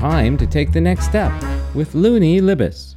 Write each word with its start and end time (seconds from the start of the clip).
Time 0.00 0.38
to 0.38 0.46
take 0.46 0.72
the 0.72 0.80
next 0.80 1.04
step 1.04 1.30
with 1.74 1.94
Luni 1.94 2.40
Libes. 2.40 2.96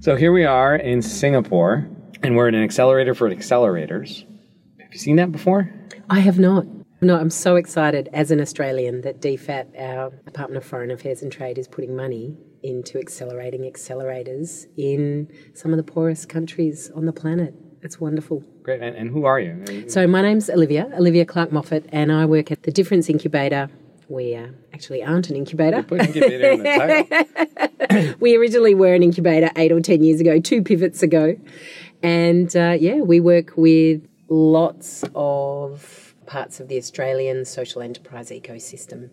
So 0.00 0.16
here 0.16 0.32
we 0.32 0.44
are 0.44 0.74
in 0.74 1.00
Singapore, 1.00 1.86
and 2.24 2.34
we're 2.34 2.48
at 2.48 2.56
an 2.56 2.64
accelerator 2.64 3.14
for 3.14 3.30
accelerators. 3.30 4.24
Have 4.80 4.92
you 4.92 4.98
seen 4.98 5.14
that 5.14 5.30
before? 5.30 5.72
I 6.10 6.18
have 6.18 6.40
not. 6.40 6.66
No, 7.02 7.16
I'm 7.16 7.30
so 7.30 7.54
excited 7.54 8.08
as 8.12 8.32
an 8.32 8.40
Australian 8.40 9.02
that 9.02 9.20
DFAT, 9.20 9.80
our 9.80 10.10
Department 10.24 10.56
of 10.56 10.68
Foreign 10.68 10.90
Affairs 10.90 11.22
and 11.22 11.30
Trade, 11.30 11.56
is 11.56 11.68
putting 11.68 11.94
money 11.94 12.36
into 12.64 12.98
accelerating 12.98 13.60
accelerators 13.60 14.66
in 14.76 15.28
some 15.54 15.70
of 15.70 15.76
the 15.76 15.84
poorest 15.84 16.28
countries 16.28 16.90
on 16.96 17.06
the 17.06 17.12
planet. 17.12 17.54
It's 17.80 18.00
wonderful. 18.00 18.42
Great. 18.64 18.82
And, 18.82 18.96
and 18.96 19.08
who 19.08 19.24
are 19.24 19.38
you? 19.38 19.88
So 19.88 20.08
my 20.08 20.22
name's 20.22 20.50
Olivia, 20.50 20.90
Olivia 20.94 21.24
Clark 21.24 21.50
Moffatt, 21.50 21.88
and 21.92 22.10
I 22.10 22.26
work 22.26 22.50
at 22.50 22.64
the 22.64 22.72
Difference 22.72 23.08
Incubator. 23.08 23.70
We 24.12 24.34
uh, 24.34 24.48
actually 24.74 25.02
aren't 25.02 25.30
an 25.30 25.36
incubator. 25.36 25.78
Incubator 25.78 26.50
in 26.50 26.62
the 26.62 27.34
title. 27.88 28.14
we 28.20 28.36
originally 28.36 28.74
were 28.74 28.92
an 28.92 29.02
incubator 29.02 29.50
eight 29.56 29.72
or 29.72 29.80
ten 29.80 30.04
years 30.04 30.20
ago, 30.20 30.38
two 30.38 30.62
pivots 30.62 31.02
ago, 31.02 31.34
and 32.02 32.54
uh, 32.54 32.76
yeah, 32.78 32.96
we 32.96 33.20
work 33.20 33.54
with 33.56 34.06
lots 34.28 35.02
of 35.14 36.14
parts 36.26 36.60
of 36.60 36.68
the 36.68 36.76
Australian 36.76 37.46
social 37.46 37.80
enterprise 37.80 38.30
ecosystem. 38.30 39.08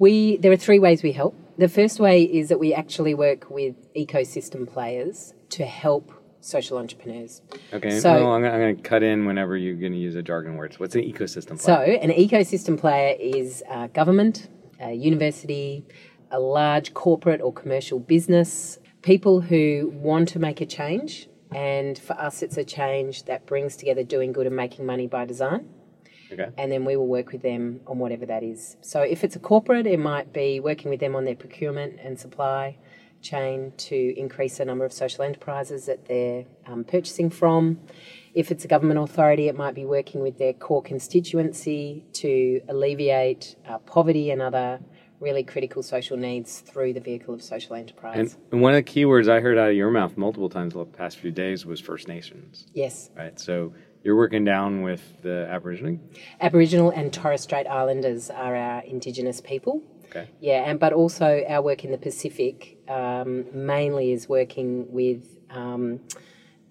We 0.00 0.36
there 0.38 0.50
are 0.50 0.56
three 0.56 0.80
ways 0.80 1.04
we 1.04 1.12
help. 1.12 1.36
The 1.56 1.68
first 1.68 2.00
way 2.00 2.24
is 2.24 2.48
that 2.48 2.58
we 2.58 2.74
actually 2.74 3.14
work 3.14 3.48
with 3.48 3.76
ecosystem 3.94 4.68
players 4.68 5.32
to 5.50 5.64
help 5.64 6.12
social 6.40 6.78
entrepreneurs. 6.78 7.42
Okay. 7.72 7.98
So- 8.00 8.18
no, 8.18 8.32
I'm, 8.32 8.42
going 8.42 8.76
to 8.76 8.82
cut 8.82 9.02
in 9.02 9.26
whenever 9.26 9.56
you're 9.56 9.76
going 9.76 9.92
to 9.92 9.98
use 9.98 10.14
a 10.14 10.22
jargon 10.22 10.56
words. 10.56 10.78
What's 10.78 10.94
an 10.94 11.02
ecosystem? 11.02 11.60
Player? 11.60 11.60
So, 11.60 11.74
an 11.74 12.10
ecosystem 12.10 12.78
player 12.78 13.16
is 13.18 13.62
a 13.70 13.88
government, 13.88 14.48
a 14.80 14.92
university, 14.92 15.84
a 16.30 16.38
large 16.38 16.94
corporate 16.94 17.40
or 17.40 17.52
commercial 17.52 17.98
business, 17.98 18.78
people 19.02 19.40
who 19.40 19.90
want 19.94 20.28
to 20.28 20.38
make 20.38 20.60
a 20.60 20.66
change. 20.66 21.28
And 21.54 21.98
for 21.98 22.12
us, 22.12 22.42
it's 22.42 22.58
a 22.58 22.64
change 22.64 23.24
that 23.24 23.46
brings 23.46 23.74
together 23.76 24.04
doing 24.04 24.32
good 24.32 24.46
and 24.46 24.54
making 24.54 24.84
money 24.84 25.06
by 25.06 25.24
design. 25.24 25.70
okay. 26.30 26.50
And 26.58 26.70
then 26.70 26.84
we 26.84 26.94
will 26.94 27.06
work 27.06 27.32
with 27.32 27.40
them 27.40 27.80
on 27.86 27.98
whatever 27.98 28.26
that 28.26 28.42
is. 28.42 28.76
So, 28.82 29.00
if 29.00 29.24
it's 29.24 29.34
a 29.34 29.38
corporate, 29.38 29.86
it 29.86 29.98
might 29.98 30.32
be 30.32 30.60
working 30.60 30.90
with 30.90 31.00
them 31.00 31.16
on 31.16 31.24
their 31.24 31.36
procurement 31.36 31.98
and 32.02 32.20
supply 32.20 32.76
chain 33.20 33.72
to 33.76 34.18
increase 34.18 34.58
the 34.58 34.64
number 34.64 34.84
of 34.84 34.92
social 34.92 35.24
enterprises 35.24 35.86
that 35.86 36.06
they're 36.06 36.44
um, 36.66 36.84
purchasing 36.84 37.30
from. 37.30 37.80
If 38.34 38.50
it's 38.50 38.64
a 38.64 38.68
government 38.68 39.00
authority, 39.00 39.48
it 39.48 39.56
might 39.56 39.74
be 39.74 39.84
working 39.84 40.22
with 40.22 40.38
their 40.38 40.52
core 40.52 40.82
constituency 40.82 42.04
to 42.14 42.60
alleviate 42.68 43.56
uh, 43.68 43.78
poverty 43.78 44.30
and 44.30 44.40
other 44.40 44.80
really 45.20 45.42
critical 45.42 45.82
social 45.82 46.16
needs 46.16 46.60
through 46.60 46.92
the 46.92 47.00
vehicle 47.00 47.34
of 47.34 47.42
social 47.42 47.74
enterprise. 47.74 48.34
And, 48.34 48.36
and 48.52 48.62
one 48.62 48.72
of 48.72 48.76
the 48.76 48.82
key 48.82 49.04
words 49.04 49.28
I 49.28 49.40
heard 49.40 49.58
out 49.58 49.70
of 49.70 49.74
your 49.74 49.90
mouth 49.90 50.16
multiple 50.16 50.48
times 50.48 50.74
the 50.74 50.84
past 50.84 51.18
few 51.18 51.32
days 51.32 51.66
was 51.66 51.80
First 51.80 52.06
Nations, 52.08 52.66
yes, 52.72 53.10
right? 53.16 53.38
So 53.38 53.72
you're 54.04 54.16
working 54.16 54.44
down 54.44 54.82
with 54.82 55.22
the 55.22 55.48
Aboriginal. 55.50 55.98
Aboriginal 56.40 56.90
and 56.90 57.12
Torres 57.12 57.40
Strait 57.40 57.66
Islanders 57.66 58.30
are 58.30 58.54
our 58.54 58.82
Indigenous 58.82 59.40
people. 59.40 59.82
Okay. 60.08 60.28
Yeah, 60.40 60.68
and 60.68 60.78
but 60.80 60.92
also 60.92 61.44
our 61.48 61.62
work 61.62 61.84
in 61.84 61.90
the 61.90 61.98
Pacific 61.98 62.78
um, 62.88 63.44
mainly 63.52 64.12
is 64.12 64.28
working 64.28 64.90
with 64.92 65.22
um, 65.50 66.00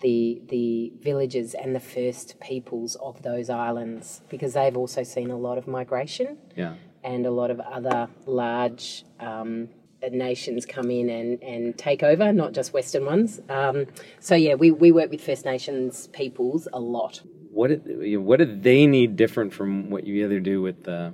the 0.02 0.42
the 0.50 0.92
villages 1.02 1.54
and 1.54 1.76
the 1.76 1.80
first 1.80 2.40
peoples 2.40 2.96
of 2.96 3.22
those 3.24 3.50
islands 3.50 4.22
because 4.30 4.54
they've 4.54 4.78
also 4.78 5.04
seen 5.04 5.32
a 5.32 5.38
lot 5.38 5.58
of 5.58 5.68
migration 5.68 6.38
Yeah. 6.56 6.76
and 7.04 7.26
a 7.26 7.32
lot 7.32 7.50
of 7.52 7.60
other 7.60 8.08
large 8.26 9.04
um, 9.20 9.70
nations 10.12 10.66
come 10.66 10.92
in 10.92 11.10
and, 11.10 11.42
and 11.42 11.78
take 11.78 12.04
over, 12.04 12.32
not 12.32 12.54
just 12.54 12.74
Western 12.74 13.06
ones. 13.06 13.40
Um, 13.50 13.88
so 14.20 14.36
yeah, 14.36 14.54
we, 14.54 14.70
we 14.72 14.92
work 14.92 15.10
with 15.10 15.22
First 15.22 15.44
Nations 15.46 16.08
peoples 16.08 16.68
a 16.72 16.80
lot. 16.80 17.22
What 17.52 17.70
did, 17.70 18.18
what 18.20 18.38
do 18.38 18.46
they 18.46 18.86
need 18.86 19.16
different 19.16 19.52
from 19.54 19.90
what 19.90 20.06
you 20.06 20.24
either 20.24 20.40
do 20.40 20.62
with 20.62 20.84
the 20.84 21.14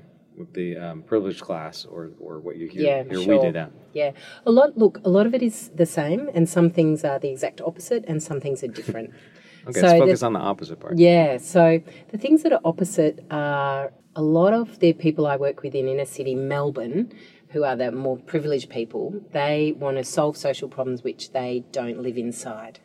the 0.53 0.77
um, 0.77 1.01
privileged 1.03 1.41
class 1.41 1.85
or, 1.85 2.11
or 2.19 2.39
what 2.39 2.57
you 2.57 2.67
hear, 2.67 2.81
Yeah, 2.83 3.03
hear 3.03 3.21
sure. 3.21 3.39
we 3.39 3.45
do 3.47 3.51
that? 3.53 3.71
Yeah, 3.93 4.11
a 4.45 4.51
lot. 4.51 4.77
Look, 4.77 4.99
a 5.03 5.09
lot 5.09 5.25
of 5.27 5.33
it 5.33 5.41
is 5.43 5.69
the 5.75 5.85
same, 5.85 6.29
and 6.33 6.47
some 6.49 6.69
things 6.69 7.03
are 7.03 7.19
the 7.19 7.29
exact 7.29 7.61
opposite, 7.61 8.03
and 8.07 8.21
some 8.21 8.39
things 8.41 8.63
are 8.63 8.67
different. 8.67 9.11
Okay, 9.65 9.79
So 9.79 9.85
let's 9.87 9.93
the- 9.93 9.99
focus 9.99 10.23
on 10.23 10.33
the 10.33 10.39
opposite 10.39 10.79
part. 10.81 10.97
Yeah, 10.97 11.37
so 11.37 11.81
the 12.11 12.17
things 12.17 12.43
that 12.43 12.51
are 12.51 12.59
opposite 12.65 13.23
are 13.31 13.93
a 14.13 14.21
lot 14.21 14.51
of 14.53 14.79
the 14.79 14.91
people 14.91 15.25
I 15.25 15.37
work 15.37 15.61
with 15.63 15.73
in 15.73 15.87
inner 15.87 16.03
city 16.03 16.35
Melbourne, 16.35 17.13
who 17.47 17.63
are 17.63 17.77
the 17.77 17.89
more 17.93 18.17
privileged 18.17 18.69
people, 18.69 19.21
they 19.31 19.73
want 19.77 19.95
to 19.95 20.03
solve 20.03 20.35
social 20.35 20.67
problems 20.67 21.01
which 21.01 21.31
they 21.31 21.63
don't 21.71 22.01
live 22.01 22.17
inside. 22.17 22.79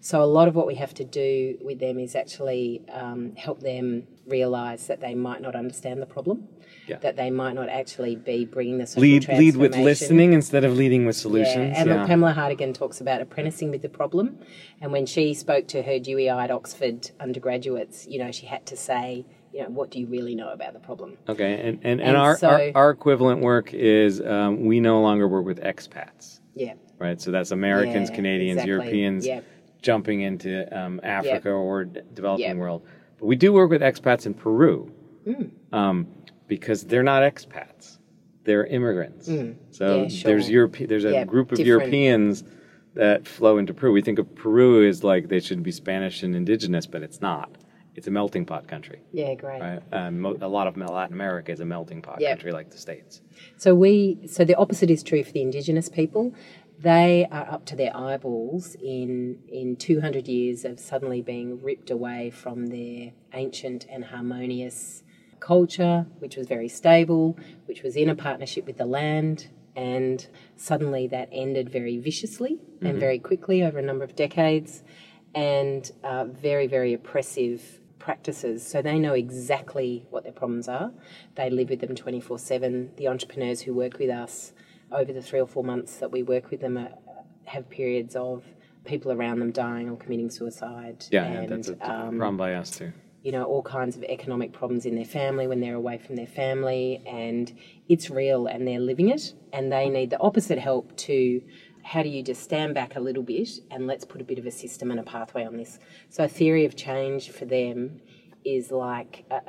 So 0.00 0.20
a 0.20 0.26
lot 0.38 0.48
of 0.48 0.56
what 0.56 0.66
we 0.66 0.74
have 0.74 0.92
to 0.94 1.04
do 1.04 1.56
with 1.62 1.78
them 1.78 2.00
is 2.00 2.16
actually 2.16 2.82
um, 2.92 3.36
help 3.36 3.60
them 3.60 4.08
realise 4.26 4.88
that 4.88 5.00
they 5.00 5.14
might 5.14 5.40
not 5.40 5.54
understand 5.54 6.02
the 6.02 6.06
problem, 6.06 6.48
Yeah. 6.88 6.96
that 6.98 7.16
they 7.16 7.30
might 7.30 7.54
not 7.54 7.68
actually 7.68 8.16
be 8.16 8.44
bringing 8.44 8.78
the 8.78 8.86
social 8.86 9.02
Lead 9.02 9.28
lead 9.28 9.56
with 9.56 9.76
listening 9.76 10.32
instead 10.32 10.64
of 10.64 10.76
leading 10.76 11.04
with 11.06 11.16
solutions. 11.16 11.72
Yeah, 11.76 11.80
and 11.82 11.90
look, 11.90 12.06
Pamela 12.06 12.32
Hartigan 12.32 12.72
talks 12.72 13.00
about 13.00 13.20
apprenticing 13.20 13.70
with 13.70 13.82
the 13.82 13.88
problem. 13.88 14.38
And 14.80 14.92
when 14.92 15.04
she 15.06 15.34
spoke 15.34 15.68
to 15.68 15.82
her 15.82 15.98
Dewey-eyed 15.98 16.50
Oxford 16.50 17.10
undergraduates, 17.20 18.06
you 18.08 18.18
know, 18.18 18.30
she 18.32 18.46
had 18.46 18.64
to 18.66 18.76
say, 18.76 19.26
you 19.52 19.62
know, 19.62 19.68
what 19.70 19.90
do 19.90 19.98
you 20.00 20.06
really 20.06 20.34
know 20.34 20.50
about 20.50 20.72
the 20.72 20.78
problem? 20.80 21.16
Okay, 21.28 21.54
and, 21.54 21.78
and, 21.82 22.00
and, 22.00 22.00
And 22.00 22.16
our, 22.16 22.36
so- 22.38 22.48
our, 22.48 22.70
our 22.74 22.90
equivalent 22.90 23.40
work 23.40 23.72
is 23.74 24.20
um, 24.20 24.64
we 24.64 24.80
no 24.80 25.00
longer 25.00 25.26
work 25.28 25.44
with 25.44 25.60
expats, 25.62 26.40
Yeah, 26.54 26.74
right? 26.98 27.20
So 27.20 27.30
that's 27.30 27.50
Americans, 27.50 28.10
Yeah, 28.10 28.16
Canadians, 28.16 28.56
exactly. 28.62 28.70
Europeans 28.72 29.26
Yep. 29.26 29.44
jumping 29.82 30.20
into 30.22 30.78
um, 30.78 31.00
Africa 31.02 31.50
or 31.50 31.84
d- 31.84 32.00
developing 32.14 32.46
Yep. 32.46 32.56
world. 32.56 32.82
But 33.18 33.26
we 33.26 33.36
do 33.36 33.52
work 33.52 33.70
with 33.70 33.82
expats 33.82 34.26
in 34.26 34.34
Peru 34.34 34.92
Mm. 35.26 35.50
um, 35.72 36.06
because 36.48 36.84
they're 36.84 37.02
not 37.04 37.22
expats; 37.22 37.98
they're 38.44 38.66
immigrants. 38.66 39.26
So 39.26 39.32
Mm. 39.34 40.02
Yeah, 40.02 40.08
sure. 40.08 40.30
there's 40.32 40.50
Europe, 40.50 40.76
there's 40.88 41.04
a 41.04 41.12
Yep, 41.12 41.26
group 41.28 41.52
of 41.52 41.58
different. 41.58 41.92
Europeans 41.92 42.44
that 42.94 43.28
flow 43.28 43.58
into 43.58 43.72
Peru. 43.74 43.92
We 43.92 44.02
think 44.02 44.18
of 44.18 44.34
Peru 44.34 44.88
as 44.88 45.04
like 45.04 45.28
they 45.28 45.40
should 45.40 45.62
be 45.62 45.70
Spanish 45.70 46.22
and 46.22 46.34
indigenous, 46.34 46.86
but 46.86 47.02
it's 47.02 47.20
not. 47.20 47.50
It's 47.94 48.06
a 48.06 48.10
melting 48.12 48.44
pot 48.44 48.66
country. 48.68 49.00
yeah, 49.12 49.34
great. 49.34 49.60
Right. 49.60 49.80
Um, 49.92 50.24
a 50.40 50.46
lot 50.48 50.66
of 50.68 50.76
Latin 50.76 51.12
America 51.14 51.50
is 51.52 51.58
a 51.60 51.64
melting 51.64 52.00
pot 52.00 52.20
Yep. 52.20 52.30
country 52.30 52.52
like 52.52 52.70
the 52.70 52.78
States. 52.78 53.20
So 53.56 53.74
we, 53.74 54.20
so 54.26 54.44
the 54.44 54.54
opposite 54.56 54.88
is 54.90 55.02
true 55.02 55.24
for 55.24 55.32
the 55.32 55.42
Indigenous 55.42 55.88
people. 55.88 56.32
They 56.80 57.26
are 57.32 57.46
up 57.50 57.64
to 57.66 57.76
their 57.76 57.94
eyeballs 57.96 58.76
in 58.76 59.38
in 59.48 59.74
200 59.76 60.28
years 60.28 60.64
of 60.64 60.78
suddenly 60.78 61.22
being 61.22 61.60
ripped 61.60 61.90
away 61.90 62.30
from 62.30 62.68
their 62.68 63.12
ancient 63.34 63.84
and 63.90 64.04
harmonious 64.04 65.02
culture, 65.40 66.06
which 66.18 66.36
was 66.36 66.46
very 66.46 66.68
stable, 66.68 67.38
which 67.66 67.82
was 67.82 67.96
in 67.96 68.08
a 68.08 68.14
partnership 68.14 68.66
with 68.66 68.76
the 68.78 68.86
land, 68.86 69.48
and 69.76 70.26
suddenly 70.56 71.06
that 71.06 71.28
ended 71.30 71.70
very 71.70 71.98
viciously 71.98 72.58
and 72.80 72.98
very 72.98 73.18
quickly 73.18 73.62
over 73.62 73.78
a 73.78 73.82
number 73.82 74.04
of 74.04 74.16
decades, 74.16 74.82
and 75.34 75.92
uh, 76.02 76.24
very 76.24 76.66
very 76.66 76.92
oppressive 76.94 77.80
practices. 77.98 78.66
So 78.66 78.80
they 78.80 78.98
know 78.98 79.12
exactly 79.12 80.06
what 80.10 80.22
their 80.22 80.32
problems 80.32 80.66
are. 80.66 80.92
They 81.34 81.50
live 81.50 81.68
with 81.68 81.80
them 81.80 81.94
24 81.94 82.38
7. 82.38 82.92
The 82.96 83.08
entrepreneurs 83.08 83.60
who 83.60 83.74
work 83.74 83.98
with 83.98 84.10
us 84.10 84.52
over 84.90 85.12
the 85.12 85.20
three 85.20 85.40
or 85.40 85.46
four 85.46 85.62
months 85.62 85.96
that 85.96 86.10
we 86.10 86.22
work 86.22 86.50
with 86.50 86.60
them 86.60 86.78
are, 86.78 86.92
have 87.44 87.68
periods 87.68 88.16
of 88.16 88.44
people 88.84 89.12
around 89.12 89.40
them 89.40 89.52
dying 89.52 89.90
or 89.90 89.96
committing 89.96 90.30
suicide. 90.30 91.04
Yeah, 91.10 91.42
yeah, 91.42 91.46
that's 91.46 91.68
a 91.68 91.72
um, 91.72 92.16
problem 92.16 92.36
by 92.36 92.54
us 92.54 92.70
too. 92.70 92.92
You 93.22 93.32
know, 93.32 93.44
all 93.44 93.62
kinds 93.62 93.96
of 93.96 94.04
economic 94.04 94.52
problems 94.52 94.86
in 94.86 94.94
their 94.94 95.04
family 95.04 95.46
when 95.46 95.60
they're 95.60 95.74
away 95.74 95.98
from 95.98 96.16
their 96.16 96.26
family, 96.26 97.02
and 97.06 97.52
it's 97.88 98.10
real 98.10 98.46
and 98.46 98.66
they're 98.66 98.80
living 98.80 99.08
it, 99.08 99.34
and 99.52 99.72
they 99.72 99.88
need 99.88 100.10
the 100.10 100.20
opposite 100.20 100.58
help 100.58 100.96
to 100.96 101.42
how 101.82 102.02
do 102.02 102.08
you 102.08 102.22
just 102.22 102.42
stand 102.42 102.74
back 102.74 102.96
a 102.96 103.00
little 103.00 103.22
bit 103.22 103.48
and 103.70 103.86
let's 103.86 104.04
put 104.04 104.20
a 104.20 104.24
bit 104.24 104.38
of 104.38 104.46
a 104.46 104.50
system 104.50 104.90
and 104.90 105.00
a 105.00 105.02
pathway 105.02 105.44
on 105.44 105.56
this. 105.56 105.78
So, 106.10 106.24
a 106.24 106.28
theory 106.28 106.64
of 106.64 106.76
change 106.76 107.30
for 107.30 107.44
them 107.44 108.00
is 108.44 108.70
like 108.70 109.24
a, 109.30 109.40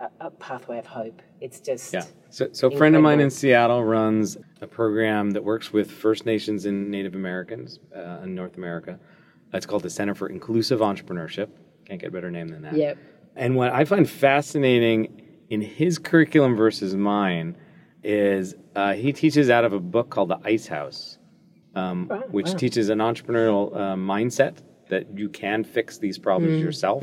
a, 0.00 0.10
a 0.20 0.30
pathway 0.30 0.78
of 0.78 0.86
hope. 0.86 1.20
It's 1.40 1.60
just, 1.60 1.92
Yeah. 1.92 2.04
So, 2.30 2.48
so 2.52 2.68
a 2.68 2.76
friend 2.76 2.94
of 2.94 3.02
mine 3.02 3.20
in 3.20 3.30
Seattle 3.30 3.84
runs 3.84 4.36
a 4.60 4.66
program 4.66 5.30
that 5.32 5.42
works 5.42 5.72
with 5.72 5.90
First 5.90 6.26
Nations 6.26 6.64
and 6.66 6.90
Native 6.90 7.14
Americans 7.14 7.80
uh, 7.94 8.20
in 8.22 8.34
North 8.34 8.56
America. 8.56 8.98
It's 9.52 9.66
called 9.66 9.82
the 9.82 9.90
Center 9.90 10.14
for 10.14 10.28
Inclusive 10.28 10.80
Entrepreneurship. 10.80 11.48
Can't 11.88 12.00
get 12.00 12.08
a 12.08 12.12
better 12.12 12.30
name 12.30 12.48
than 12.48 12.62
that. 12.62 12.74
Yep. 12.76 12.98
And 13.34 13.56
what 13.56 13.72
I 13.72 13.84
find 13.84 14.08
fascinating 14.08 15.22
in 15.48 15.60
his 15.62 15.98
curriculum 15.98 16.54
versus 16.54 16.94
mine 16.94 17.56
is 18.02 18.54
uh, 18.76 18.92
he 18.92 19.12
teaches 19.12 19.48
out 19.50 19.64
of 19.64 19.72
a 19.72 19.80
book 19.80 20.10
called 20.10 20.28
The 20.28 20.38
Ice 20.44 20.66
House, 20.66 21.18
um, 21.74 22.06
Right, 22.08 22.30
which 22.30 22.48
wow. 22.48 22.54
teaches 22.56 22.88
an 22.90 22.98
entrepreneurial 22.98 23.74
uh, 23.74 23.94
mindset 23.96 24.58
that 24.88 25.18
you 25.18 25.28
can 25.28 25.64
fix 25.64 25.98
these 25.98 26.18
problems 26.18 26.58
Mm, 26.58 26.62
yourself 26.62 27.02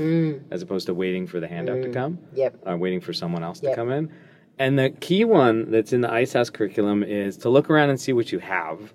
as 0.51 0.61
opposed 0.61 0.88
to 0.88 0.93
waiting 0.93 1.27
for 1.27 1.39
the 1.39 1.47
handout 1.47 1.81
to 1.83 1.89
come, 1.89 2.17
Yep. 2.33 2.55
uh, 2.69 2.77
waiting 2.77 2.99
for 3.01 3.13
someone 3.13 3.43
else 3.43 3.59
to 3.61 3.75
come 3.75 3.91
in. 3.91 4.11
And 4.57 4.77
the 4.79 4.89
key 4.89 5.23
one 5.25 5.69
that's 5.69 5.93
in 5.93 6.01
the 6.01 6.11
Ice 6.11 6.33
House 6.33 6.49
curriculum 6.49 7.03
is 7.03 7.38
to 7.38 7.49
look 7.49 7.69
around 7.69 7.89
and 7.89 7.99
see 7.99 8.13
what 8.13 8.31
you 8.31 8.39
have 8.39 8.93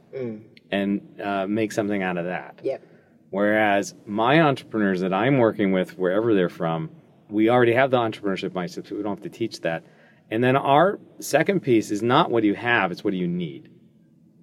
and 0.72 1.20
uh, 1.22 1.46
make 1.46 1.72
something 1.72 2.02
out 2.02 2.16
of 2.16 2.24
that. 2.26 2.60
Yep. 2.62 2.82
Whereas 3.30 3.94
my 4.06 4.40
entrepreneurs 4.40 5.00
that 5.00 5.12
I'm 5.14 5.38
working 5.38 5.72
with, 5.72 5.96
wherever 5.98 6.34
they're 6.34 6.48
from, 6.48 6.90
we 7.28 7.48
already 7.48 7.72
have 7.74 7.90
the 7.92 7.98
entrepreneurship 7.98 8.50
mindset, 8.50 8.88
so 8.88 8.96
we 8.96 9.02
don't 9.02 9.16
have 9.16 9.22
to 9.22 9.28
teach 9.38 9.60
that. 9.60 9.84
And 10.30 10.42
then 10.42 10.56
our 10.56 10.98
second 11.20 11.60
piece 11.60 11.90
is 11.90 12.02
not 12.02 12.30
what 12.30 12.42
do 12.42 12.48
you 12.48 12.54
have, 12.54 12.90
it's 12.90 13.04
what 13.04 13.12
do 13.12 13.16
you 13.16 13.28
need. 13.28 13.70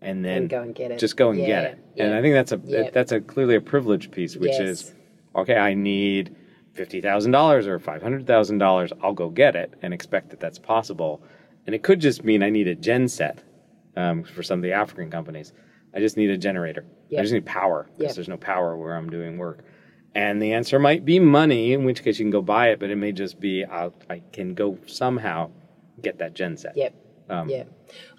And 0.01 0.24
then 0.24 0.44
And 0.44 0.50
go 0.50 0.62
and 0.62 0.74
get 0.75 0.92
it. 0.92 1.00
just 1.00 1.18
go 1.18 1.30
and 1.31 1.39
get 1.39 1.63
Yeah, 1.63 1.69
it. 1.69 1.80
And. 1.98 2.13
I 2.13 2.22
think 2.22 2.34
that's 2.34 2.51
a 2.51 2.62
Yeah. 2.63 2.89
that's 2.92 3.12
a 3.12 3.19
clearly 3.19 3.56
a 3.56 3.62
privilege 3.62 4.12
piece, 4.12 4.38
which 4.38 4.51
Yes. 4.51 4.60
is 4.60 4.95
okay, 5.36 5.56
I 5.57 5.74
need 5.74 6.36
fifty 6.74 7.01
thousand 7.01 7.31
dollars 7.31 7.68
or 7.68 7.80
five 7.80 8.01
hundred 8.01 8.28
thousand 8.28 8.60
dollars, 8.60 8.94
I'll 9.01 9.13
go 9.13 9.30
get 9.30 9.56
it 9.56 9.74
and 9.81 9.94
expect 9.94 10.30
that 10.30 10.39
that's 10.39 10.60
possible. 10.60 11.24
And 11.66 11.74
it 11.75 11.84
could 11.84 12.00
just 12.00 12.24
mean 12.24 12.44
I 12.44 12.50
need 12.50 12.68
a 12.68 12.75
gen 12.75 13.07
set 13.07 13.44
um, 13.98 14.24
for 14.24 14.44
some 14.44 14.60
of 14.60 14.63
the 14.63 14.72
African 14.74 15.10
companies. 15.10 15.51
I 15.94 16.00
just 16.00 16.16
need 16.16 16.30
a 16.30 16.38
generator. 16.38 16.86
Yeah. 17.09 17.19
I 17.19 17.24
just 17.24 17.33
need 17.33 17.45
power 17.45 17.89
because 17.98 18.12
Yeah. 18.12 18.15
there's 18.15 18.27
no 18.27 18.38
power 18.38 18.75
where 18.77 18.95
I'm 18.95 19.09
doing 19.09 19.38
work. 19.38 19.63
And 20.15 20.42
the 20.42 20.54
answer 20.54 20.80
might 20.80 21.06
be 21.06 21.19
money, 21.19 21.74
in 21.74 21.86
which 21.86 22.04
case 22.04 22.18
you 22.19 22.25
can 22.25 22.31
go 22.31 22.42
buy 22.42 22.69
it, 22.69 22.80
but 22.80 22.89
it 22.89 22.95
may 22.95 23.12
just 23.12 23.39
be 23.39 23.63
I'll, 23.65 23.94
I 24.09 24.21
can 24.31 24.54
go 24.56 24.77
somehow 24.88 25.51
get 26.01 26.18
that 26.19 26.33
gen 26.33 26.57
set. 26.57 26.75
Yep. 26.75 26.94
Um, 27.30 27.50
yeah. 27.50 27.63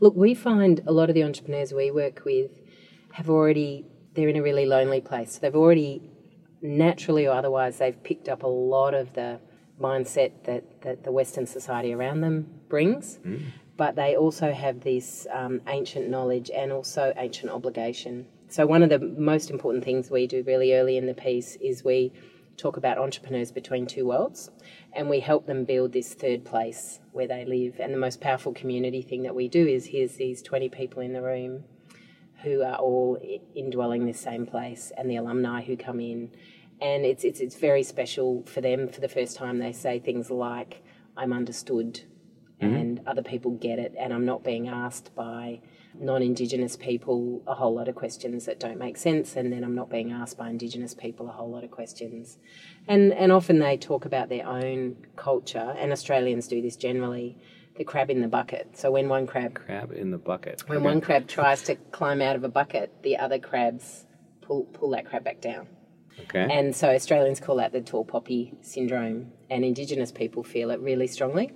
Look, 0.00 0.14
we 0.14 0.34
find 0.34 0.80
a 0.86 0.92
lot 0.92 1.08
of 1.08 1.14
the 1.14 1.24
entrepreneurs 1.24 1.72
we 1.72 1.90
work 1.90 2.22
with 2.24 2.50
have 3.12 3.28
already, 3.30 3.86
they're 4.14 4.28
in 4.28 4.36
a 4.36 4.42
really 4.42 4.66
lonely 4.66 5.00
place. 5.00 5.38
They've 5.38 5.54
already, 5.56 6.02
naturally 6.62 7.26
or 7.26 7.32
otherwise, 7.32 7.78
they've 7.78 8.00
picked 8.02 8.28
up 8.28 8.42
a 8.42 8.46
lot 8.48 8.94
of 8.94 9.14
the 9.14 9.40
mindset 9.80 10.44
that, 10.44 10.82
that 10.82 11.04
the 11.04 11.12
Western 11.12 11.46
society 11.46 11.92
around 11.94 12.20
them 12.20 12.46
brings. 12.68 13.18
But 13.76 13.94
they 13.96 14.16
also 14.16 14.52
have 14.52 14.80
this 14.80 15.26
um, 15.32 15.62
ancient 15.68 16.08
knowledge 16.08 16.50
and 16.54 16.70
also 16.72 17.12
ancient 17.16 17.50
obligation. 17.50 18.26
So, 18.48 18.66
one 18.66 18.82
of 18.82 18.88
the 18.88 18.98
most 18.98 19.50
important 19.50 19.84
things 19.84 20.10
we 20.10 20.26
do 20.26 20.42
really 20.46 20.74
early 20.74 20.96
in 20.96 21.06
the 21.06 21.14
piece 21.14 21.56
is 21.56 21.84
we 21.84 22.12
talk 22.56 22.76
about 22.76 22.98
entrepreneurs 22.98 23.52
between 23.52 23.86
two 23.86 24.06
worlds 24.06 24.50
and 24.92 25.08
we 25.08 25.20
help 25.20 25.46
them 25.46 25.64
build 25.64 25.92
this 25.92 26.14
third 26.14 26.44
place 26.44 26.98
where 27.12 27.28
they 27.28 27.44
live. 27.44 27.78
And 27.78 27.94
the 27.94 27.98
most 27.98 28.20
powerful 28.20 28.52
community 28.52 29.02
thing 29.02 29.22
that 29.22 29.34
we 29.34 29.48
do 29.48 29.66
is 29.66 29.86
here's 29.86 30.16
these 30.16 30.42
20 30.42 30.68
people 30.70 31.02
in 31.02 31.12
the 31.12 31.22
room 31.22 31.64
who 32.42 32.62
are 32.62 32.76
all 32.76 33.18
indwelling 33.54 34.06
this 34.06 34.20
same 34.20 34.46
place 34.46 34.92
and 34.96 35.10
the 35.10 35.16
alumni 35.16 35.62
who 35.62 35.76
come 35.76 36.00
in. 36.00 36.30
And 36.80 37.04
it's, 37.04 37.24
it's, 37.24 37.40
it's 37.40 37.56
very 37.56 37.82
special 37.82 38.44
for 38.46 38.60
them. 38.60 38.88
For 38.88 39.00
the 39.00 39.08
first 39.08 39.36
time, 39.36 39.58
they 39.58 39.72
say 39.72 39.98
things 39.98 40.30
like, 40.30 40.82
I'm 41.16 41.32
understood 41.32 42.00
mm-hmm. 42.62 42.74
and 42.74 43.00
other 43.06 43.22
people 43.22 43.52
get 43.52 43.78
it, 43.78 43.94
and 43.98 44.12
I'm 44.12 44.24
not 44.24 44.44
being 44.44 44.68
asked 44.68 45.14
by 45.14 45.60
non 46.00 46.22
Indigenous 46.22 46.76
people 46.76 47.42
a 47.46 47.54
whole 47.54 47.74
lot 47.74 47.88
of 47.88 47.94
questions 47.94 48.46
that 48.46 48.60
don't 48.60 48.78
make 48.78 48.96
sense, 48.96 49.36
and 49.36 49.52
then 49.52 49.64
I'm 49.64 49.74
not 49.74 49.90
being 49.90 50.12
asked 50.12 50.38
by 50.38 50.50
Indigenous 50.50 50.94
people 50.94 51.28
a 51.28 51.32
whole 51.32 51.50
lot 51.50 51.64
of 51.64 51.70
questions. 51.70 52.38
And, 52.86 53.12
and 53.12 53.32
often 53.32 53.58
they 53.58 53.76
talk 53.76 54.04
about 54.04 54.28
their 54.28 54.46
own 54.46 54.96
culture, 55.16 55.74
and 55.78 55.92
Australians 55.92 56.48
do 56.48 56.62
this 56.62 56.76
generally 56.76 57.36
the 57.76 57.84
crab 57.84 58.10
in 58.10 58.20
the 58.20 58.28
bucket. 58.28 58.76
So 58.76 58.90
when 58.90 59.08
one 59.08 59.26
crab 59.26 59.54
Crab 59.54 59.92
in 59.92 60.10
the 60.10 60.18
bucket. 60.18 60.68
when 60.68 60.78
Okay. 60.78 60.84
one 60.84 61.00
crab 61.00 61.28
tries 61.28 61.62
to 61.64 61.76
climb 61.76 62.20
out 62.20 62.36
of 62.36 62.44
a 62.44 62.48
bucket, 62.48 62.92
the 63.02 63.16
other 63.16 63.38
crabs 63.38 64.04
pull 64.40 64.64
pull 64.64 64.90
that 64.90 65.06
crab 65.06 65.24
back 65.24 65.40
down. 65.40 65.68
Okay. 66.24 66.48
And 66.50 66.74
so 66.74 66.88
Australians 66.88 67.38
call 67.38 67.56
that 67.56 67.72
the 67.72 67.80
tall 67.80 68.04
poppy 68.04 68.54
syndrome, 68.60 69.32
and 69.48 69.64
Indigenous 69.64 70.10
people 70.10 70.42
feel 70.42 70.70
it 70.70 70.80
really 70.80 71.06
strongly. 71.06 71.52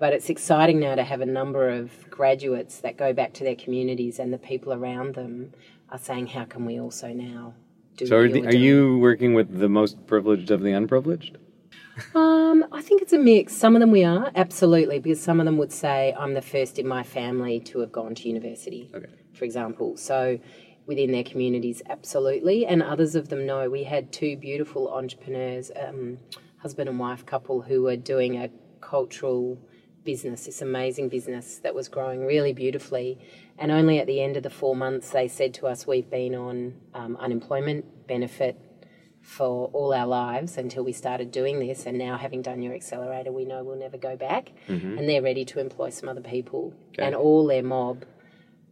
But 0.00 0.14
it's 0.14 0.30
exciting 0.30 0.80
now 0.80 0.94
to 0.94 1.04
have 1.04 1.20
a 1.20 1.26
number 1.26 1.68
of 1.68 2.10
graduates 2.10 2.78
that 2.80 2.96
go 2.96 3.12
back 3.12 3.34
to 3.34 3.44
their 3.44 3.54
communities, 3.54 4.18
and 4.18 4.32
the 4.32 4.38
people 4.38 4.72
around 4.72 5.14
them 5.14 5.52
are 5.90 5.98
saying, 5.98 6.28
"How 6.28 6.44
can 6.46 6.64
we 6.64 6.80
also 6.80 7.08
now 7.08 7.54
do?" 7.98 8.06
so 8.06 8.16
are, 8.16 8.28
the, 8.28 8.46
are 8.46 8.54
you 8.54 8.98
working 8.98 9.34
with 9.34 9.58
the 9.58 9.68
most 9.68 10.06
privileged 10.06 10.50
of 10.50 10.62
the 10.62 10.72
unprivileged? 10.72 11.36
Um, 12.14 12.64
I 12.72 12.80
think 12.80 13.02
it's 13.02 13.12
a 13.12 13.18
mix. 13.18 13.52
Some 13.52 13.76
of 13.76 13.80
them 13.80 13.90
we 13.90 14.04
are 14.04 14.30
absolutely, 14.34 15.00
because 15.00 15.20
some 15.20 15.38
of 15.38 15.44
them 15.44 15.58
would 15.58 15.70
say, 15.70 16.14
"I'm 16.18 16.32
the 16.32 16.42
first 16.42 16.78
in 16.78 16.88
my 16.88 17.02
family 17.02 17.60
to 17.60 17.80
have 17.80 17.92
gone 17.92 18.14
to 18.14 18.28
university." 18.28 18.90
Okay. 18.94 19.06
for 19.34 19.44
example. 19.44 19.96
So 19.96 20.38
within 20.86 21.12
their 21.12 21.24
communities, 21.24 21.82
absolutely. 21.88 22.66
And 22.66 22.82
others 22.82 23.14
of 23.14 23.28
them 23.28 23.46
know. 23.46 23.70
We 23.70 23.84
had 23.84 24.12
two 24.12 24.36
beautiful 24.36 24.88
entrepreneurs, 24.88 25.70
um, 25.80 26.18
husband 26.58 26.88
and 26.88 26.98
wife 26.98 27.24
couple, 27.24 27.62
who 27.62 27.82
were 27.82 27.96
doing 27.96 28.36
a 28.36 28.50
cultural 28.80 29.58
business, 30.04 30.46
this 30.46 30.62
amazing 30.62 31.08
business 31.08 31.58
that 31.58 31.74
was 31.74 31.88
growing 31.88 32.24
really 32.24 32.52
beautifully. 32.52 33.18
And 33.58 33.70
only 33.70 33.98
at 33.98 34.06
the 34.06 34.22
end 34.22 34.36
of 34.36 34.42
the 34.42 34.50
four 34.50 34.74
months, 34.74 35.10
they 35.10 35.28
said 35.28 35.54
to 35.54 35.66
us, 35.66 35.86
We've 35.86 36.08
been 36.08 36.34
on 36.34 36.74
um, 36.94 37.16
unemployment 37.16 38.06
benefit 38.06 38.58
for 39.20 39.68
all 39.72 39.92
our 39.92 40.06
lives 40.06 40.56
until 40.56 40.82
we 40.82 40.92
started 40.92 41.30
doing 41.30 41.58
this. 41.58 41.86
And 41.86 41.98
now, 41.98 42.16
having 42.16 42.42
done 42.42 42.62
your 42.62 42.74
accelerator, 42.74 43.32
we 43.32 43.44
know 43.44 43.62
we'll 43.62 43.78
never 43.78 43.98
go 43.98 44.16
back. 44.16 44.52
And 44.98 45.08
they're 45.08 45.22
ready 45.22 45.44
to 45.46 45.60
employ 45.60 45.90
some 45.90 46.08
other 46.08 46.22
people. 46.22 46.74
Okay. 46.92 47.04
And 47.04 47.14
all 47.14 47.46
their 47.46 47.62
mob 47.62 48.04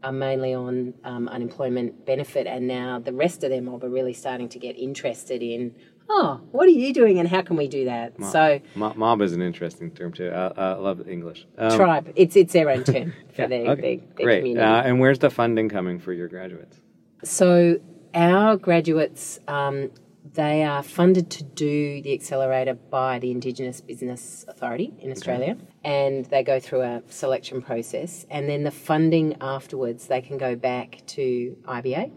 are 0.02 0.12
mainly 0.12 0.54
on 0.54 0.94
um, 1.04 1.28
unemployment 1.28 2.06
benefit, 2.06 2.46
and 2.46 2.68
now 2.68 2.98
the 2.98 3.12
rest 3.12 3.42
of 3.42 3.50
their 3.50 3.62
mob 3.62 3.82
are 3.84 3.90
really 3.90 4.12
starting 4.12 4.48
to 4.50 4.58
get 4.58 4.78
interested 4.78 5.42
in, 5.42 5.74
oh, 6.08 6.40
what 6.52 6.66
are 6.66 6.70
you 6.70 6.92
doing, 6.92 7.18
and 7.18 7.28
how 7.28 7.42
can 7.42 7.56
we 7.56 7.68
do 7.68 7.84
that? 7.86 8.14
So, 8.22 8.60
Mo- 8.74 8.94
mob 8.96 9.22
is 9.22 9.32
an 9.32 9.42
interesting 9.42 9.90
term 9.90 10.12
too. 10.12 10.30
I, 10.30 10.46
I 10.56 10.72
love 10.74 11.08
English. 11.08 11.46
Um, 11.56 11.76
tribe, 11.76 12.12
it's 12.16 12.36
it's 12.36 12.52
their 12.52 12.70
own 12.70 12.84
term 12.84 13.12
for 13.34 13.42
yeah, 13.42 13.46
their, 13.48 13.70
okay, 13.70 13.96
their, 13.96 14.06
their 14.16 14.26
great. 14.26 14.38
community. 14.40 14.64
Uh, 14.66 14.82
and 14.82 15.00
where's 15.00 15.18
the 15.18 15.30
funding 15.30 15.68
coming 15.68 15.98
for 15.98 16.12
your 16.12 16.28
graduates? 16.28 16.80
So 17.24 17.78
our 18.14 18.56
graduates, 18.56 19.38
um, 19.48 19.90
they 20.34 20.62
are 20.62 20.82
funded 20.82 21.30
to 21.30 21.44
do 21.44 22.02
the 22.02 22.12
accelerator 22.12 22.74
by 22.74 23.18
the 23.18 23.30
Indigenous 23.30 23.80
Business 23.80 24.44
Authority 24.48 24.92
in 25.00 25.10
Australia, 25.10 25.56
and 25.84 26.24
they 26.26 26.42
go 26.42 26.60
through 26.60 26.82
a 26.82 27.02
selection 27.08 27.62
process, 27.62 28.26
and 28.30 28.48
then 28.48 28.62
the 28.64 28.70
funding 28.70 29.36
afterwards 29.40 30.06
they 30.06 30.20
can 30.20 30.38
go 30.38 30.54
back 30.54 31.02
to 31.08 31.56
IBA. 31.66 32.10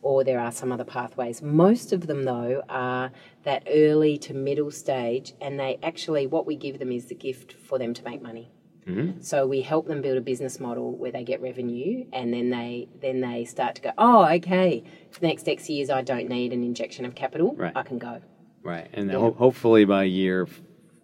Or 0.00 0.22
there 0.22 0.38
are 0.38 0.52
some 0.52 0.70
other 0.70 0.84
pathways. 0.84 1.42
Most 1.42 1.92
of 1.92 2.06
them, 2.06 2.22
though, 2.24 2.62
are 2.68 3.10
that 3.42 3.64
early 3.68 4.16
to 4.18 4.34
middle 4.34 4.70
stage, 4.70 5.32
and 5.40 5.58
they 5.58 5.78
actually, 5.82 6.26
what 6.26 6.46
we 6.46 6.54
give 6.56 6.78
them 6.78 6.92
is 6.92 7.06
the 7.06 7.14
gift 7.16 7.54
for 7.54 7.78
them 7.78 7.94
to 7.94 8.04
make 8.04 8.22
money. 8.22 8.50
Mm-hmm. 8.86 9.20
So 9.20 9.46
we 9.46 9.60
help 9.60 9.86
them 9.86 10.00
build 10.00 10.16
a 10.16 10.20
business 10.22 10.60
model 10.60 10.96
where 10.96 11.10
they 11.12 11.24
get 11.24 11.42
revenue, 11.42 12.06
and 12.12 12.32
then 12.32 12.48
they 12.50 12.88
then 13.02 13.20
they 13.20 13.44
start 13.44 13.74
to 13.74 13.82
go, 13.82 13.90
oh, 13.98 14.24
okay, 14.36 14.82
for 15.10 15.20
the 15.20 15.26
next 15.26 15.46
X 15.48 15.68
years, 15.68 15.90
I 15.90 16.00
don't 16.02 16.28
need 16.28 16.52
an 16.52 16.62
injection 16.62 17.04
of 17.04 17.14
capital. 17.14 17.54
Right. 17.54 17.72
I 17.76 17.82
can 17.82 17.98
go. 17.98 18.20
Right, 18.62 18.88
and 18.94 19.10
ho- 19.10 19.32
hopefully 19.32 19.84
by 19.84 20.04
year 20.04 20.48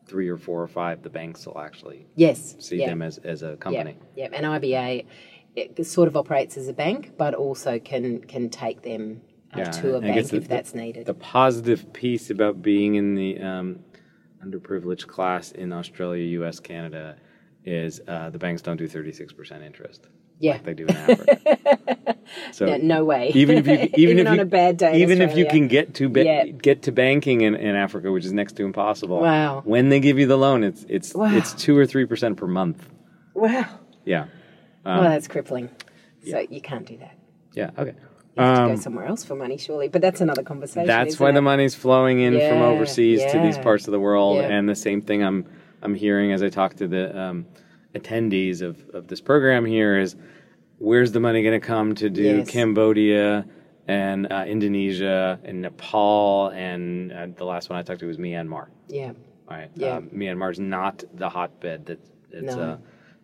three 0.06 0.28
or 0.28 0.36
four 0.36 0.62
or 0.62 0.68
five, 0.68 1.02
the 1.02 1.10
banks 1.10 1.46
will 1.46 1.58
actually 1.58 2.06
Yes. 2.14 2.56
see 2.58 2.76
yeah. 2.76 2.88
them 2.88 3.00
as, 3.02 3.18
as 3.18 3.42
a 3.42 3.50
Yeah. 3.50 3.56
company. 3.56 3.96
Yeah. 4.16 4.28
And 4.32 4.44
IBA 4.46 5.06
it 5.56 5.84
sort 5.86 6.08
of 6.08 6.16
operates 6.16 6.56
as 6.56 6.68
a 6.68 6.72
bank, 6.72 7.12
but 7.16 7.34
also 7.34 7.78
can 7.78 8.20
can 8.20 8.48
take 8.50 8.82
them 8.82 9.22
uh, 9.54 9.58
Yeah, 9.58 9.70
to 9.70 9.94
a 9.94 9.96
and 9.98 10.06
I 10.06 10.14
guess 10.14 10.30
bank 10.30 10.30
the- 10.30 10.36
if 10.38 10.48
that's 10.48 10.74
needed. 10.74 11.06
The 11.06 11.14
positive 11.14 11.92
piece 11.92 12.30
about 12.30 12.62
being 12.62 12.94
in 12.96 13.14
the 13.14 13.38
um, 13.40 13.80
underprivileged 14.44 15.06
class 15.06 15.52
in 15.52 15.72
Australia, 15.72 16.24
U.S., 16.40 16.60
Canada, 16.60 17.16
is 17.64 18.00
uh, 18.08 18.30
the 18.30 18.38
banks 18.38 18.60
don't 18.62 18.76
do 18.76 18.86
36% 18.86 19.62
interest 19.64 20.06
yeah. 20.38 20.52
like 20.52 20.64
they 20.64 20.74
do 20.74 20.84
in 20.86 20.96
Africa. 20.96 22.16
so 22.52 22.66
No, 22.66 22.76
no 22.76 23.04
way. 23.04 23.30
even 23.34 23.56
if 23.58 23.66
you 23.66 23.72
even, 23.74 23.90
Even 24.00 24.18
if 24.18 24.26
on 24.28 24.34
you, 24.36 24.42
a 24.42 24.44
bad 24.44 24.76
day 24.76 25.00
even 25.00 25.22
if 25.22 25.34
you 25.36 25.46
can 25.46 25.68
get 25.68 25.94
to 25.94 26.08
ba- 26.10 26.24
Yeah. 26.24 26.44
get 26.46 26.82
to 26.82 26.92
banking 26.92 27.40
in, 27.40 27.54
in 27.54 27.74
Africa, 27.74 28.12
which 28.12 28.24
is 28.26 28.32
next 28.34 28.54
to 28.56 28.64
impossible. 28.64 29.20
Wow. 29.20 29.62
When 29.64 29.88
they 29.88 30.00
give 30.00 30.18
you 30.18 30.26
the 30.26 30.36
loan, 30.36 30.62
it's 30.64 30.84
it's 30.90 31.14
Wow. 31.14 31.34
it's 31.34 31.54
two 31.54 31.76
or 31.78 31.86
three 31.86 32.04
percent 32.04 32.36
per 32.36 32.46
month. 32.46 32.86
Wow. 33.34 33.78
Yeah, 34.04 34.26
well, 34.84 35.02
that's 35.02 35.28
crippling. 35.28 35.68
So 36.28 36.38
you 36.48 36.60
can't 36.60 36.86
do 36.86 36.96
that. 36.98 37.16
yeah, 37.52 37.70
okay. 37.78 37.94
You 38.36 38.42
have 38.42 38.56
to 38.56 38.62
Um, 38.62 38.68
go 38.74 38.76
somewhere 38.80 39.06
else 39.06 39.22
for 39.24 39.36
money, 39.36 39.56
surely. 39.58 39.88
But 39.88 40.02
that's 40.02 40.20
another 40.20 40.42
conversation. 40.42 40.86
That's 40.88 41.20
why 41.20 41.30
the 41.32 41.42
money's 41.42 41.74
flowing 41.74 42.18
in 42.20 42.32
from 42.32 42.58
Yeah, 42.60 42.66
overseas 42.66 43.24
to 43.30 43.38
these 43.38 43.58
parts 43.58 43.86
of 43.86 43.92
the 43.92 44.00
world, 44.00 44.38
Yeah. 44.38 44.48
and 44.48 44.68
the 44.68 44.74
same 44.74 45.00
thing 45.02 45.22
I'm 45.22 45.46
I'm 45.82 45.94
hearing 45.94 46.32
as 46.32 46.42
I 46.42 46.48
talk 46.48 46.74
to 46.76 46.88
the 46.88 47.16
um, 47.18 47.46
attendees 47.94 48.62
of, 48.62 48.82
of 48.94 49.06
this 49.06 49.20
program 49.20 49.64
here 49.66 49.98
is 49.98 50.16
where's 50.78 51.12
the 51.12 51.20
money 51.20 51.42
going 51.42 51.60
to 51.60 51.64
come 51.66 51.94
to 51.96 52.08
do 52.10 52.38
Yes. 52.38 52.48
Cambodia 52.50 53.44
and 53.86 54.32
uh, 54.32 54.44
Indonesia 54.46 55.38
and 55.44 55.60
Nepal 55.60 56.48
and 56.48 57.12
uh, 57.12 57.26
the 57.36 57.44
last 57.44 57.68
one 57.68 57.78
I 57.78 57.82
talked 57.82 58.00
to 58.00 58.06
was 58.06 58.16
Myanmar. 58.16 58.68
Yeah. 58.88 59.12
All 59.48 59.56
right, 59.58 59.70
Yeah. 59.76 59.96
um, 59.98 60.08
Myanmar's 60.08 60.58
not 60.58 61.04
the 61.14 61.28
hotbed 61.28 61.86
that 61.86 61.98
that's 62.32 62.56
No. 62.56 62.62
uh, 62.62 62.76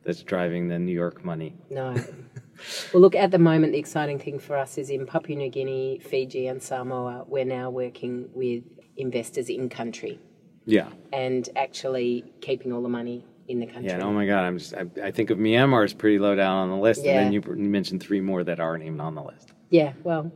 that's 0.05 0.23
driving 0.23 0.69
the 0.69 0.79
New 0.79 0.93
York 0.93 1.25
money. 1.25 1.55
No. 1.71 1.95
well, 2.93 3.01
look, 3.01 3.15
at 3.15 3.31
the 3.31 3.39
moment, 3.39 3.73
the 3.73 3.79
exciting 3.79 4.19
thing 4.19 4.39
for 4.39 4.57
us 4.57 4.79
is 4.79 4.91
in 4.91 5.07
Papua 5.07 5.37
New 5.39 5.51
Guinea, 5.51 5.99
Fiji, 5.99 6.47
and 6.47 6.63
Samoa, 6.63 7.25
we're 7.27 7.45
now 7.45 7.71
working 7.71 8.29
with 8.33 8.65
investors 8.97 9.49
in 9.49 9.69
country 9.69 10.19
Yeah, 10.67 10.89
and 11.13 11.49
actually 11.57 12.25
keeping 12.41 12.73
all 12.73 12.83
the 12.83 12.89
money 12.89 13.25
in 13.49 13.61
the 13.61 13.67
country. 13.67 13.87
Yeah, 13.87 13.95
and 13.95 14.03
oh 14.03 14.13
my 14.13 14.27
God, 14.27 14.45
I'm 14.45 14.59
just, 14.59 14.75
I, 14.75 14.87
I 15.03 15.11
think 15.11 15.31
of 15.31 15.39
Myanmar 15.39 15.85
as 15.85 15.93
pretty 15.93 16.19
low 16.19 16.35
down 16.35 16.57
on 16.59 16.71
the 16.71 16.77
list, 16.77 17.03
Yeah. 17.05 17.21
and 17.21 17.27
then 17.27 17.33
you, 17.33 17.41
mentioned 17.69 18.03
three 18.03 18.21
more 18.21 18.45
that 18.45 18.61
aren't 18.61 18.85
even 18.85 19.01
on 19.01 19.15
the 19.15 19.23
list. 19.23 19.53
Yeah, 19.71 19.93
well, 20.03 20.31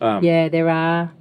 Um, 0.00 0.24
yeah, 0.24 0.48
there 0.48 0.68
are, 0.68 1.12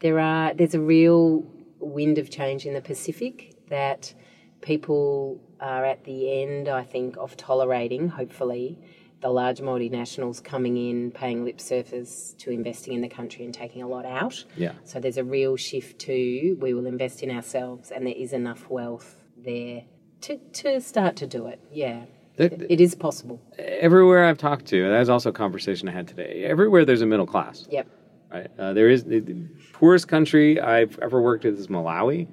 there 0.00 0.18
are, 0.18 0.54
there's 0.54 0.74
a 0.74 0.80
real 0.80 1.44
wind 1.80 2.18
of 2.18 2.30
change 2.30 2.66
in 2.66 2.74
the 2.74 2.80
Pacific 2.80 3.54
that 3.68 4.14
people 4.62 5.40
are 5.60 5.84
at 5.84 6.04
the 6.04 6.42
end, 6.42 6.68
I 6.68 6.84
think, 6.84 7.16
of 7.18 7.36
tolerating, 7.36 8.08
hopefully, 8.08 8.78
the 9.20 9.28
large 9.28 9.60
multinationals 9.60 10.42
coming 10.42 10.76
in, 10.76 11.12
paying 11.12 11.44
lip 11.44 11.60
service 11.60 12.34
to 12.38 12.50
investing 12.50 12.94
in 12.94 13.00
the 13.00 13.08
country 13.08 13.44
and 13.44 13.54
taking 13.54 13.82
a 13.82 13.86
lot 13.86 14.04
out. 14.04 14.44
Yeah. 14.56 14.72
So 14.84 14.98
there's 14.98 15.16
a 15.16 15.24
real 15.24 15.56
shift 15.56 16.00
to 16.00 16.56
we 16.60 16.74
will 16.74 16.86
invest 16.86 17.22
in 17.22 17.30
ourselves 17.30 17.92
and 17.92 18.06
there 18.06 18.14
is 18.16 18.32
enough 18.32 18.68
wealth 18.68 19.16
there 19.36 19.84
to, 20.22 20.38
to 20.38 20.80
start 20.80 21.16
to 21.16 21.26
do 21.26 21.46
it. 21.46 21.60
Yeah. 21.70 22.04
It 22.36 22.80
is 22.80 22.94
possible. 22.94 23.40
Everywhere 23.58 24.24
I've 24.24 24.38
talked 24.38 24.66
to, 24.66 24.88
that 24.88 24.98
was 24.98 25.10
also 25.10 25.30
a 25.30 25.32
conversation 25.32 25.88
I 25.88 25.92
had 25.92 26.08
today. 26.08 26.44
Everywhere 26.44 26.84
there's 26.84 27.02
a 27.02 27.06
middle 27.06 27.26
class. 27.26 27.68
Yep. 27.70 27.86
Right? 28.32 28.48
Uh, 28.58 28.72
there 28.72 28.88
is 28.88 29.04
the, 29.04 29.20
the 29.20 29.34
poorest 29.72 30.08
country 30.08 30.60
I've 30.60 30.98
ever 31.00 31.20
worked 31.20 31.44
with 31.44 31.58
is 31.58 31.66
Malawi. 31.66 32.26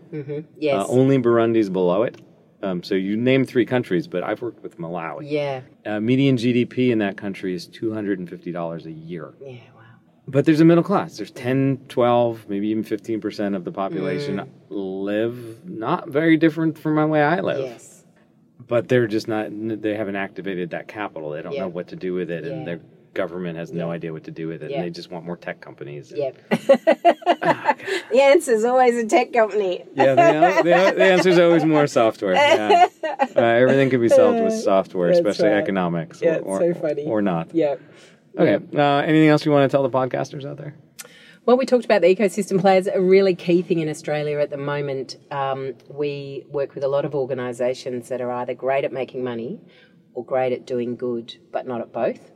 Yes. 0.58 0.86
Uh, 0.86 0.88
only 0.88 1.18
Burundi's 1.18 1.70
below 1.70 2.04
it. 2.04 2.22
Um, 2.62 2.84
so 2.84 2.96
you 2.96 3.16
name 3.18 3.46
three 3.46 3.66
countries, 3.66 4.08
but 4.08 4.24
I've 4.24 4.42
worked 4.42 4.62
with 4.64 4.78
Malawi. 4.78 5.30
yeah. 5.32 5.62
Uh, 5.86 6.00
median 6.00 6.38
GDP 6.38 6.92
in 6.92 7.00
that 7.00 7.18
country 7.18 7.54
is 7.54 7.68
two 7.68 7.94
hundred 7.94 8.20
and 8.20 8.30
fifty 8.30 8.52
dollars 8.52 8.86
a 8.86 8.92
year. 8.92 9.34
Yeah. 9.42 9.52
Wow. 9.76 9.82
But 10.28 10.46
there's 10.46 10.60
a 10.60 10.66
middle 10.66 10.84
class. 10.84 11.18
There's 11.18 11.32
10, 11.32 11.86
12, 11.90 12.48
maybe 12.50 12.68
even 12.68 12.84
15% 12.84 13.56
of 13.56 13.64
the 13.64 13.72
population 13.72 14.38
Mm. 14.38 14.48
live 14.70 15.66
not 15.68 16.10
very 16.10 16.38
different 16.38 16.78
from 16.78 16.98
the 16.98 17.08
way 17.08 17.24
I 17.24 17.40
live. 17.40 17.62
Yes. 17.62 18.06
But 18.68 18.90
they're 18.90 19.08
just 19.08 19.28
not, 19.28 19.48
they 19.52 19.96
haven't 19.96 20.18
activated 20.18 20.70
that 20.70 20.88
capital. 20.88 21.32
They 21.32 21.42
don't 21.42 21.54
Yeah. 21.54 21.62
know 21.62 21.70
what 21.70 21.88
to 21.88 21.96
do 21.96 22.14
with 22.14 22.30
it, 22.30 22.44
and 22.46 22.68
Yeah. 22.68 22.76
Government 23.14 23.58
has 23.58 23.72
no 23.72 23.92
idea 23.92 24.12
what 24.14 24.24
to 24.26 24.32
do 24.32 24.48
with 24.48 24.64
it, 24.64 24.72
Yeah. 24.72 24.78
and 24.78 24.86
they 24.86 24.90
just 24.90 25.12
want 25.12 25.26
more 25.26 25.38
tech 25.38 25.62
companies. 25.62 26.12
Yep. 26.16 26.38
the 26.50 28.20
answer 28.22 28.54
is 28.54 28.64
always 28.66 28.96
a 28.98 29.06
tech 29.06 29.34
company. 29.34 29.84
Yeah, 29.96 30.16
the, 30.16 30.64
the, 30.64 30.94
the 30.98 31.04
answer 31.04 31.30
is 31.30 31.40
always 31.40 31.66
more 31.66 31.88
software. 31.88 32.34
Yeah. 32.34 32.88
Uh, 33.36 33.42
everything 33.42 33.90
can 33.90 34.02
be 34.02 34.10
solved 34.10 34.40
with 34.42 34.54
software, 34.54 35.08
That's 35.10 35.20
especially 35.20 35.50
right. 35.50 35.62
economics, 35.62 36.22
Yeah, 36.22 36.38
or, 36.38 36.60
so 36.60 36.74
funny. 36.74 37.06
or 37.06 37.22
not. 37.22 37.54
Yep. 37.54 37.82
Okay. 38.38 38.66
Uh, 38.76 38.82
anything 39.02 39.30
else 39.30 39.46
you 39.46 39.52
want 39.52 39.70
to 39.70 39.74
tell 39.76 39.84
the 39.88 39.90
podcasters 39.90 40.46
out 40.46 40.58
there? 40.58 40.76
Well, 41.46 41.58
we 41.58 41.66
talked 41.66 41.86
about 41.86 42.02
the 42.02 42.14
ecosystem 42.14 42.60
players. 42.60 42.88
A 42.88 43.00
really 43.00 43.36
key 43.36 43.62
thing 43.62 43.80
in 43.80 43.90
Australia 43.90 44.40
at 44.40 44.50
the 44.50 44.58
moment, 44.58 45.18
um, 45.32 45.74
we 45.90 46.46
work 46.50 46.76
with 46.76 46.84
a 46.84 46.88
lot 46.88 47.06
of 47.06 47.14
organisations 47.16 48.10
that 48.10 48.20
are 48.22 48.32
either 48.32 48.54
great 48.54 48.84
at 48.84 48.92
making 48.94 49.24
money 49.24 49.60
or 50.14 50.26
great 50.26 50.52
at 50.54 50.66
doing 50.66 50.96
good, 50.96 51.36
but 51.52 51.68
not 51.68 51.82
at 51.82 51.92
both. 51.94 52.32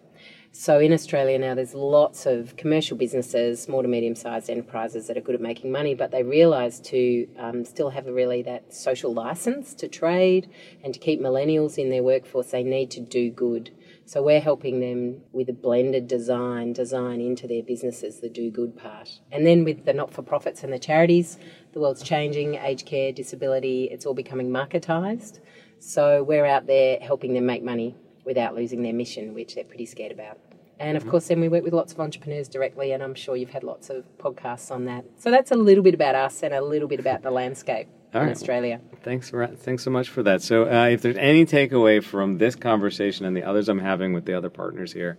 So 0.55 0.77
in 0.77 0.93
Australia 0.93 1.39
now, 1.39 1.55
there's 1.55 1.74
lots 1.74 2.27
of 2.27 2.55
commercial 2.57 2.95
businesses, 2.95 3.60
small 3.60 3.81
to 3.81 3.88
medium 3.88 4.13
sized 4.13 4.51
enterprises 4.51 5.07
that 5.07 5.17
are 5.17 5.22
good 5.22 5.33
at 5.33 5.41
making 5.41 5.72
money, 5.72 5.95
but 5.95 6.12
they 6.12 6.22
realise 6.22 6.79
to 6.81 7.27
um, 7.39 7.65
still 7.65 7.89
have 7.89 8.05
really 8.05 8.43
that 8.43 8.72
social 8.72 9.12
license 9.12 9.74
to 9.74 9.88
trade 9.88 10.48
and 10.83 10.93
to 10.93 11.00
keep 11.00 11.19
millennials 11.19 11.79
in 11.79 11.89
their 11.89 12.03
workforce, 12.03 12.51
they 12.51 12.62
need 12.62 12.91
to 12.91 13.00
do 13.00 13.31
good. 13.31 13.72
So 14.05 14.22
we're 14.22 14.41
helping 14.41 14.79
them 14.79 15.24
with 15.31 15.50
a 15.50 15.53
blended 15.53 16.07
design, 16.07 16.74
design 16.74 17.19
into 17.19 17.48
their 17.48 17.63
businesses, 17.63 18.19
the 18.19 18.29
do 18.29 18.51
good 18.51 18.77
part. 18.77 19.10
And 19.31 19.48
then 19.48 19.63
with 19.63 19.86
the 19.86 19.93
not 19.93 20.13
for 20.13 20.22
profits 20.22 20.63
and 20.63 20.72
the 20.72 20.77
charities, 20.77 21.39
the 21.72 21.79
world's 21.79 22.03
changing, 22.03 22.55
aged 22.55 22.86
care, 22.86 23.12
disability, 23.12 23.86
it's 23.86 24.05
all 24.05 24.13
becoming 24.13 24.51
marketised. 24.51 25.39
So 25.79 26.22
we're 26.22 26.45
out 26.45 26.67
there 26.67 27.00
helping 27.01 27.33
them 27.33 27.48
make 27.48 27.63
money 27.63 27.95
without 28.25 28.56
losing 28.56 28.84
their 28.84 28.94
mission, 28.94 29.34
which 29.34 29.56
they're 29.56 29.63
pretty 29.63 29.86
scared 29.86 30.12
about. 30.12 30.38
And 30.80 30.98
of 30.98 31.08
course, 31.08 31.27
then 31.27 31.39
we 31.39 31.48
work 31.48 31.63
with 31.63 31.74
lots 31.74 31.94
of 31.94 32.00
entrepreneurs 32.00 32.48
directly, 32.50 32.92
and 32.92 33.01
I'm 33.03 33.13
sure 33.15 33.36
you've 33.36 33.51
had 33.51 33.63
lots 33.63 33.89
of 33.89 34.03
podcasts 34.18 34.72
on 34.72 34.86
that. 34.86 35.06
So 35.18 35.30
that's 35.32 35.51
a 35.51 35.56
little 35.56 35.84
bit 35.84 35.94
about 35.94 36.15
us 36.15 36.44
and 36.44 36.53
a 36.53 36.62
little 36.62 36.88
bit 36.88 37.00
about 37.00 37.22
the 37.22 37.32
landscape 37.32 37.88
All 38.13 38.22
in 38.22 38.27
right. 38.27 38.36
Australia. 38.36 38.82
Thanks 39.03 39.30
for 39.30 39.48
thanks 39.48 39.84
so 39.84 39.92
much 39.92 40.10
for 40.10 40.24
that. 40.24 40.42
So, 40.42 40.63
uh, 40.70 40.88
if 40.88 41.01
there's 41.01 41.15
any 41.18 41.46
takeaway 41.46 42.03
from 42.03 42.38
this 42.38 42.56
conversation 42.56 43.25
and 43.25 43.38
the 43.38 43.44
others 43.44 43.70
I'm 43.70 43.80
having 43.80 44.13
with 44.13 44.25
the 44.25 44.34
other 44.34 44.50
partners 44.50 44.92
here, 44.92 45.18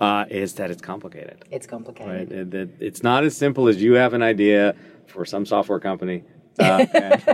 uh, 0.00 0.24
is 0.30 0.54
that 0.54 0.70
it's 0.70 0.82
complicated. 0.82 1.44
It's 1.50 1.66
complicated. 1.66 2.30
Right? 2.30 2.32
It- 2.32 2.50
That 2.52 2.70
it's 2.80 3.02
not 3.02 3.22
as 3.24 3.36
simple 3.36 3.68
as 3.68 3.80
you 3.80 3.92
have 3.94 4.12
an 4.14 4.22
idea 4.22 4.74
for 5.06 5.24
some 5.24 5.44
software 5.46 5.78
company, 5.78 6.24
uh, 6.58 6.84
and, 6.94 7.28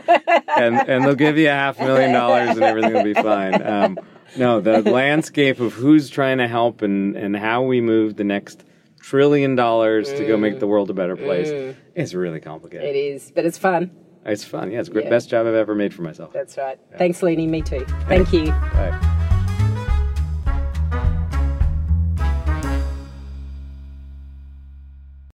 and 0.49 0.89
and 0.89 1.05
they'll 1.05 1.15
give 1.15 1.39
you 1.39 1.49
a 1.49 1.53
half 1.53 1.79
million 1.79 2.13
dollars 2.13 2.51
and 2.51 2.63
everything 2.63 2.93
will 2.93 3.05
be 3.05 3.15
fine. 3.15 3.63
Um, 3.63 3.99
no, 4.37 4.61
the 4.61 4.83
landscape 4.91 5.61
of 5.61 5.73
who's 5.73 6.11
trying 6.11 6.39
to 6.39 6.49
help 6.49 6.83
and 6.83 7.17
and 7.17 7.37
how 7.37 7.63
we 7.63 7.81
move 7.81 8.17
the 8.17 8.25
next 8.25 8.65
trillion 9.01 9.57
dollars 9.57 10.09
to 10.13 10.27
go 10.27 10.37
make 10.37 10.61
the 10.61 10.67
world 10.67 10.89
a 10.91 10.95
better 10.95 11.17
place 11.17 11.49
mm. 11.49 11.77
is 11.95 12.15
really 12.15 12.41
complicated. 12.41 12.87
It 12.87 12.97
is, 12.97 13.33
but 13.35 13.45
it's 13.45 13.59
fun. 13.59 13.91
It's 14.25 14.45
fun. 14.45 14.71
Yeah, 14.71 14.81
it's 14.81 14.89
the 14.89 15.03
Yeah. 15.03 15.11
best 15.11 15.29
job 15.29 15.47
I've 15.47 15.55
ever 15.55 15.75
made 15.75 15.93
for 15.93 16.03
myself. 16.03 16.33
That's 16.33 16.57
right. 16.57 16.79
Thanks, 16.97 17.23
Lenny. 17.23 17.47
Me 17.47 17.61
too. 17.63 17.85
Thank 18.07 18.33
you. 18.33 18.47
Bye. 18.47 19.19